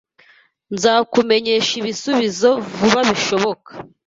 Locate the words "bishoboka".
3.09-3.71